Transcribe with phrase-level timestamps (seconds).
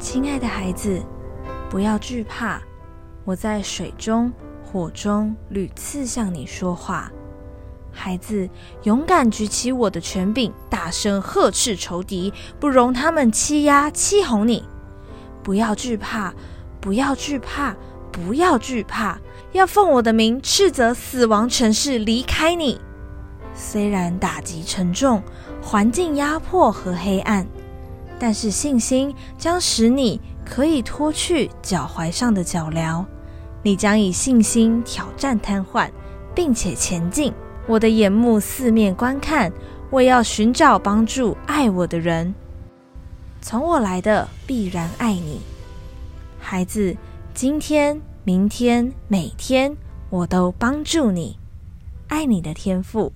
[0.00, 0.98] 亲爱的孩子，
[1.68, 2.58] 不要惧怕，
[3.22, 4.32] 我在水中、
[4.64, 7.12] 火中屡次向你说话。
[7.92, 8.48] 孩子，
[8.84, 14.64] 勇敢举起我的权柄，大声呵斥仇敌，不容他们欺压欺哄你。
[15.42, 16.32] 不要惧怕，
[16.80, 17.76] 不要惧怕，
[18.10, 19.18] 不要惧怕，
[19.52, 22.80] 要奉我的名斥责死亡城市离开你。
[23.52, 25.22] 虽然打击沉重，
[25.62, 27.46] 环境压迫和黑暗，
[28.20, 33.04] 但是信心将使你可以脱去脚踝上的脚镣。
[33.62, 35.90] 你将以信心挑战瘫痪，
[36.34, 37.32] 并且前进。
[37.66, 39.50] 我的眼目四面观看，
[39.90, 42.34] 我要寻找帮助爱我的人。
[43.40, 45.40] 从我来的必然爱你，
[46.38, 46.96] 孩子。
[47.32, 49.74] 今天、明天、每天，
[50.10, 51.38] 我都帮助你。
[52.08, 53.12] 爱你的天赋。